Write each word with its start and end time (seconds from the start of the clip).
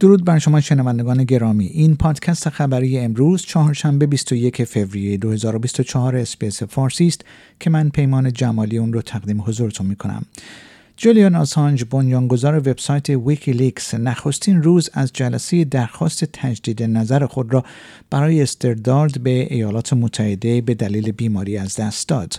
درود 0.00 0.24
بر 0.24 0.38
شما 0.38 0.60
شنوندگان 0.60 1.24
گرامی 1.24 1.66
این 1.66 1.96
پادکست 1.96 2.48
خبری 2.48 2.98
امروز 2.98 3.42
چهارشنبه 3.42 4.06
21 4.06 4.64
فوریه 4.64 5.16
2024 5.16 6.16
SBS 6.16 6.62
فارسی 6.62 7.06
است 7.06 7.24
که 7.60 7.70
من 7.70 7.88
پیمان 7.88 8.32
جمالی 8.32 8.78
اون 8.78 8.92
رو 8.92 9.02
تقدیم 9.02 9.40
حضورتون 9.40 9.86
می 9.86 9.96
کنم 9.96 10.22
جولیان 10.96 11.34
آسانج 11.34 11.84
بنیانگذار 11.90 12.58
وبسایت 12.58 13.10
ویکیلیکس 13.10 13.94
نخستین 13.94 14.62
روز 14.62 14.90
از 14.92 15.12
جلسه 15.12 15.64
درخواست 15.64 16.24
تجدید 16.24 16.82
نظر 16.82 17.26
خود 17.26 17.54
را 17.54 17.64
برای 18.10 18.42
استرداد 18.42 19.20
به 19.20 19.54
ایالات 19.54 19.92
متحده 19.92 20.60
به 20.60 20.74
دلیل 20.74 21.12
بیماری 21.12 21.58
از 21.58 21.76
دست 21.76 22.08
داد. 22.08 22.34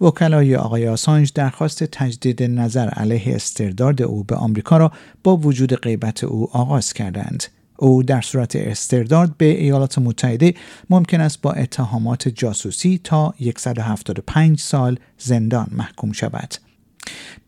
وکلای 0.00 0.56
آقای 0.56 0.88
آسانج 0.88 1.32
درخواست 1.34 1.84
تجدید 1.84 2.42
نظر 2.42 2.88
علیه 2.88 3.34
استرداد 3.34 4.02
او 4.02 4.24
به 4.24 4.36
آمریکا 4.36 4.76
را 4.76 4.92
با 5.24 5.36
وجود 5.36 5.74
غیبت 5.74 6.24
او 6.24 6.48
آغاز 6.52 6.92
کردند. 6.92 7.44
او 7.78 8.02
در 8.02 8.20
صورت 8.20 8.56
استرداد 8.56 9.36
به 9.38 9.44
ایالات 9.44 9.98
متحده 9.98 10.54
ممکن 10.90 11.20
است 11.20 11.42
با 11.42 11.52
اتهامات 11.52 12.28
جاسوسی 12.28 13.00
تا 13.04 13.34
175 13.56 14.60
سال 14.60 14.98
زندان 15.18 15.66
محکوم 15.72 16.12
شود. 16.12 16.54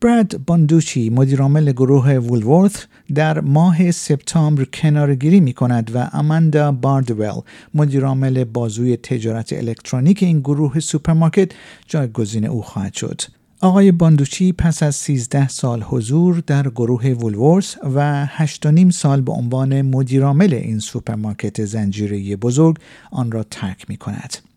براد 0.01 0.37
باندوچی 0.45 1.09
مدیرعامل 1.09 1.71
گروه 1.71 2.13
وولورث 2.13 2.75
در 3.15 3.39
ماه 3.39 3.91
سپتامبر 3.91 4.65
کنارگیری 4.65 5.39
می 5.39 5.53
کند 5.53 5.91
و 5.95 6.09
اماندا 6.13 6.71
باردویل 6.71 7.41
مدیرعامل 7.73 8.43
بازوی 8.43 8.97
تجارت 8.97 9.53
الکترونیک 9.53 10.23
این 10.23 10.39
گروه 10.39 10.79
سوپرمارکت 10.79 11.51
جایگزین 11.87 12.45
او 12.45 12.61
خواهد 12.61 12.93
شد. 12.93 13.21
آقای 13.61 13.91
باندوچی 13.91 14.53
پس 14.53 14.83
از 14.83 14.95
13 14.95 15.47
سال 15.47 15.83
حضور 15.83 16.43
در 16.47 16.69
گروه 16.69 17.07
وولورس 17.07 17.75
و 17.95 18.27
8.5 18.37 18.91
سال 18.91 19.21
به 19.21 19.31
عنوان 19.31 19.81
مدیرعامل 19.81 20.53
این 20.53 20.79
سوپرمارکت 20.79 21.65
زنجیره 21.65 22.35
بزرگ 22.35 22.77
آن 23.11 23.31
را 23.31 23.43
ترک 23.43 23.89
می 23.89 23.97
کند. 23.97 24.48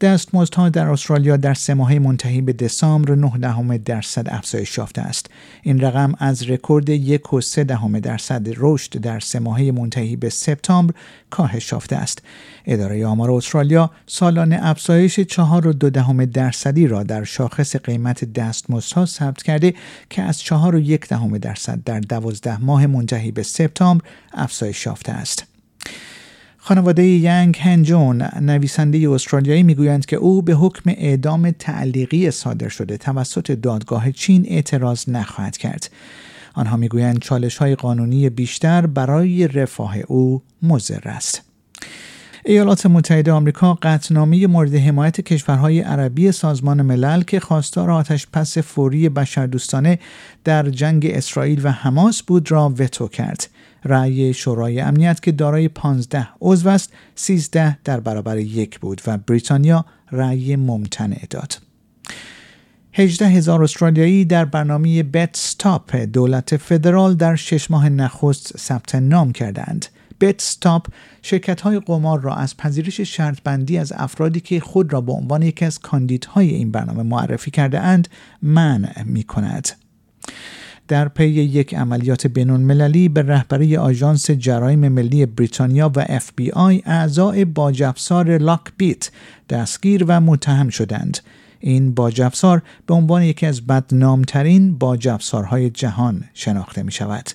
دستمزدها 0.00 0.68
در 0.68 0.90
استرالیا 0.90 1.36
در 1.36 1.54
سه 1.54 1.74
ماهه 1.74 1.98
منتهی 1.98 2.40
به 2.40 2.52
دسامبر 2.52 3.14
9 3.14 3.38
دهم 3.38 3.76
درصد 3.76 4.28
افزایش 4.28 4.78
یافته 4.78 5.02
است. 5.02 5.30
این 5.62 5.80
رقم 5.80 6.14
از 6.18 6.50
رکورد 6.50 6.88
یک 6.88 7.32
و 7.32 7.40
سه 7.40 7.64
دهم 7.64 8.00
درصد 8.00 8.46
رشد 8.56 8.98
در 8.98 9.20
سه 9.20 9.38
ماهه 9.38 9.70
منتهی 9.70 10.16
به 10.16 10.30
سپتامبر 10.30 10.94
کاهش 11.30 11.72
یافته 11.72 11.96
است. 11.96 12.22
اداره 12.66 13.06
آمار 13.06 13.30
استرالیا 13.30 13.90
سالانه 14.06 14.58
افزایش 14.62 15.20
چهار 15.20 15.66
و 15.66 15.72
دو 15.72 15.90
دهم 15.90 16.24
درصدی 16.24 16.86
را 16.86 17.02
در 17.02 17.24
شاخص 17.24 17.76
قیمت 17.76 18.24
دستمزدها 18.24 19.06
ثبت 19.06 19.42
کرده 19.42 19.74
که 20.10 20.22
از 20.22 20.40
چهار 20.40 20.74
و 20.74 20.78
یک 20.78 21.08
دهم 21.08 21.38
درصد 21.38 21.84
در 21.84 22.00
دوازده 22.00 22.60
ماه 22.60 22.86
منتهی 22.86 23.32
به 23.32 23.42
سپتامبر 23.42 24.04
افزایش 24.32 24.86
یافته 24.86 25.12
است. 25.12 25.53
خانواده 26.66 27.04
ینگ 27.04 27.58
هنجون 27.60 28.22
نویسنده 28.40 29.10
استرالیایی 29.10 29.62
می‌گویند 29.62 30.06
که 30.06 30.16
او 30.16 30.42
به 30.42 30.54
حکم 30.54 30.90
اعدام 30.90 31.50
تعلیقی 31.50 32.30
صادر 32.30 32.68
شده 32.68 32.96
توسط 32.96 33.50
دادگاه 33.50 34.12
چین 34.12 34.46
اعتراض 34.48 35.08
نخواهد 35.08 35.56
کرد. 35.56 35.90
آنها 36.54 36.76
می‌گویند 36.76 37.18
چالش 37.18 37.56
های 37.56 37.74
قانونی 37.74 38.30
بیشتر 38.30 38.86
برای 38.86 39.48
رفاه 39.48 39.96
او 39.98 40.42
مضر 40.62 41.08
است. 41.08 41.42
ایالات 42.46 42.86
متحده 42.86 43.32
آمریکا 43.32 43.74
قطعنامه 43.82 44.46
مورد 44.46 44.74
حمایت 44.74 45.20
کشورهای 45.20 45.80
عربی 45.80 46.32
سازمان 46.32 46.82
ملل 46.82 47.22
که 47.22 47.40
خواستار 47.40 47.90
آتش 47.90 48.26
پس 48.32 48.58
فوری 48.58 49.08
بشردوستانه 49.08 49.98
در 50.44 50.70
جنگ 50.70 51.06
اسرائیل 51.06 51.60
و 51.66 51.70
حماس 51.70 52.22
بود 52.22 52.50
را 52.50 52.74
وتو 52.78 53.08
کرد. 53.08 53.48
رأی 53.84 54.34
شورای 54.34 54.80
امنیت 54.80 55.22
که 55.22 55.32
دارای 55.32 55.68
15 55.68 56.28
عضو 56.40 56.68
است 56.68 56.92
13 57.14 57.78
در 57.84 58.00
برابر 58.00 58.38
یک 58.38 58.80
بود 58.80 59.02
و 59.06 59.18
بریتانیا 59.18 59.84
رأی 60.12 60.56
ممتنع 60.56 61.26
داد. 61.30 61.73
18 62.96 63.26
هزار 63.26 63.62
استرالیایی 63.62 64.24
در 64.24 64.44
برنامه 64.44 65.02
بت 65.02 65.36
ستاپ 65.36 65.96
دولت 65.96 66.56
فدرال 66.56 67.14
در 67.14 67.36
شش 67.36 67.70
ماه 67.70 67.88
نخست 67.88 68.58
ثبت 68.58 68.94
نام 68.94 69.32
کردند. 69.32 69.86
بت 70.20 70.40
ستاپ 70.40 70.86
شرکت 71.22 71.60
های 71.60 71.80
قمار 71.80 72.20
را 72.20 72.34
از 72.34 72.56
پذیرش 72.56 73.00
شرط 73.00 73.38
بندی 73.44 73.78
از 73.78 73.92
افرادی 73.96 74.40
که 74.40 74.60
خود 74.60 74.92
را 74.92 75.00
به 75.00 75.12
عنوان 75.12 75.42
یکی 75.42 75.64
از 75.64 75.78
کاندیدهای 75.78 76.50
این 76.50 76.70
برنامه 76.70 77.02
معرفی 77.02 77.50
کرده 77.50 77.80
اند 77.80 78.08
منع 78.42 79.02
می 79.02 79.22
کند. 79.22 79.68
در 80.88 81.08
پی 81.08 81.28
یک 81.28 81.74
عملیات 81.74 82.26
بین‌المللی 82.26 83.08
به 83.08 83.22
رهبری 83.22 83.76
آژانس 83.76 84.30
جرایم 84.30 84.88
ملی 84.88 85.26
بریتانیا 85.26 85.92
و 85.96 86.04
اف 86.08 86.30
بی 86.36 86.50
آی 86.50 86.82
اعضای 86.86 87.44
باج‌افزار 87.44 88.38
لاک 88.38 88.72
بیت 88.76 89.10
دستگیر 89.50 90.04
و 90.08 90.20
متهم 90.20 90.68
شدند. 90.68 91.18
این 91.66 91.94
باج‌افزار 91.94 92.62
به 92.86 92.94
عنوان 92.94 93.22
یکی 93.22 93.46
از 93.46 93.66
بدنامترین 93.66 94.78
باج‌افزارهای 94.78 95.70
جهان 95.70 96.24
شناخته 96.34 96.82
می 96.82 96.92
شود. 96.92 97.30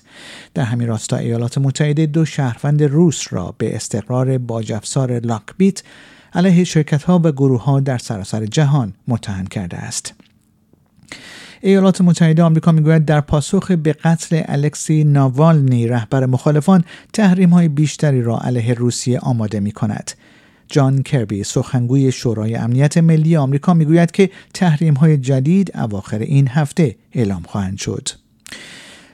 در 0.54 0.62
همین 0.62 0.88
راستا 0.88 1.16
ایالات 1.16 1.58
متحده 1.58 2.06
دو 2.06 2.24
شهروند 2.24 2.82
روس 2.82 3.32
را 3.32 3.54
به 3.58 3.76
استقرار 3.76 4.38
باج‌افزار 4.38 5.18
لاک 5.18 5.50
بیت 5.50 5.82
علیه 6.34 6.64
شرکت 6.64 7.02
ها 7.02 7.20
و 7.24 7.32
گروه 7.32 7.64
ها 7.64 7.80
در 7.80 7.98
سراسر 7.98 8.46
جهان 8.46 8.92
متهم 9.08 9.46
کرده 9.46 9.76
است. 9.76 10.14
ایالات 11.60 12.00
متحده 12.00 12.42
آمریکا 12.42 12.72
می‌گوید 12.72 13.04
در 13.04 13.20
پاسخ 13.20 13.70
به 13.70 13.92
قتل 13.92 14.42
الکسی 14.44 15.04
ناوالنی 15.04 15.86
رهبر 15.86 16.26
مخالفان 16.26 16.84
تحریم 17.12 17.50
های 17.50 17.68
بیشتری 17.68 18.22
را 18.22 18.38
علیه 18.38 18.74
روسیه 18.74 19.18
آماده 19.18 19.60
می 19.60 19.72
کند. 19.72 20.10
جان 20.70 21.02
کربی 21.02 21.44
سخنگوی 21.44 22.12
شورای 22.12 22.54
امنیت 22.54 22.98
ملی 22.98 23.36
آمریکا 23.36 23.74
می‌گوید 23.74 24.10
که 24.10 24.30
تحریم 24.54 24.94
های 24.94 25.18
جدید 25.18 25.76
اواخر 25.76 26.18
این 26.18 26.48
هفته 26.48 26.96
اعلام 27.12 27.42
خواهند 27.42 27.78
شد. 27.78 28.08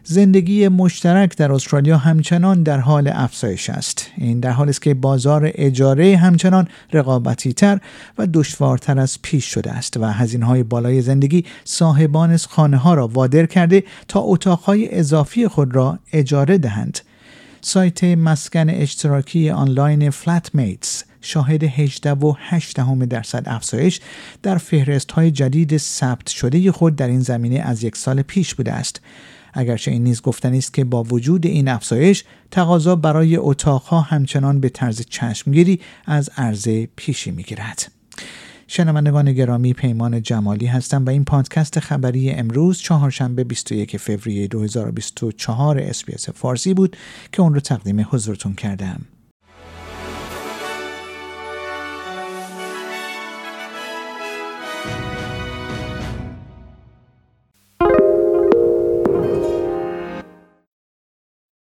زندگی 0.08 0.68
مشترک 0.68 1.36
در 1.36 1.52
استرالیا 1.52 1.98
همچنان 1.98 2.62
در 2.62 2.78
حال 2.78 3.08
افزایش 3.08 3.70
است 3.70 4.10
این 4.16 4.40
در 4.40 4.50
حالی 4.50 4.70
است 4.70 4.82
که 4.82 4.94
بازار 4.94 5.50
اجاره 5.54 6.16
همچنان 6.16 6.68
رقابتی 6.92 7.52
تر 7.52 7.80
و 8.18 8.26
دشوارتر 8.34 8.98
از 8.98 9.22
پیش 9.22 9.44
شده 9.44 9.72
است 9.72 9.96
و 9.96 10.04
هزینه 10.04 10.46
های 10.46 10.62
بالای 10.62 11.02
زندگی 11.02 11.44
صاحبان 11.64 12.36
خانه 12.36 12.76
ها 12.76 12.94
را 12.94 13.08
وادر 13.08 13.46
کرده 13.46 13.84
تا 14.08 14.20
اتاقهای 14.20 14.98
اضافی 14.98 15.48
خود 15.48 15.74
را 15.74 15.98
اجاره 16.12 16.58
دهند 16.58 16.98
سایت 17.60 18.04
مسکن 18.04 18.70
اشتراکی 18.70 19.50
آنلاین 19.50 20.10
فلت 20.10 20.54
میتس 20.54 21.04
شاهد 21.26 21.64
18 21.64 22.12
و 22.12 22.34
8 22.38 22.76
درصد 23.08 23.42
افزایش 23.46 24.00
در 24.42 24.58
فهرست 24.58 25.12
های 25.12 25.30
جدید 25.30 25.76
ثبت 25.76 26.28
شده 26.28 26.72
خود 26.72 26.96
در 26.96 27.08
این 27.08 27.20
زمینه 27.20 27.58
از 27.58 27.84
یک 27.84 27.96
سال 27.96 28.22
پیش 28.22 28.54
بوده 28.54 28.72
است. 28.72 29.00
اگرچه 29.52 29.90
این 29.90 30.04
نیز 30.04 30.22
گفتنی 30.22 30.58
است 30.58 30.74
که 30.74 30.84
با 30.84 31.02
وجود 31.02 31.46
این 31.46 31.68
افزایش 31.68 32.24
تقاضا 32.50 32.96
برای 32.96 33.36
اتاقها 33.36 34.00
همچنان 34.00 34.60
به 34.60 34.68
طرز 34.68 35.02
چشمگیری 35.10 35.80
از 36.06 36.30
عرضه 36.36 36.88
پیشی 36.96 37.30
می‌گیرد. 37.30 37.92
شنوندگان 38.68 39.32
گرامی 39.32 39.72
پیمان 39.72 40.22
جمالی 40.22 40.66
هستم 40.66 41.04
و 41.04 41.08
این 41.10 41.24
پادکست 41.24 41.80
خبری 41.80 42.30
امروز 42.30 42.78
چهارشنبه 42.78 43.44
21 43.44 43.96
فوریه 43.96 44.46
2024 44.46 45.78
اسپیس 45.78 46.28
فارسی 46.30 46.74
بود 46.74 46.96
که 47.32 47.42
اون 47.42 47.54
رو 47.54 47.60
تقدیم 47.60 48.06
حضورتون 48.10 48.54
کردم. 48.54 49.00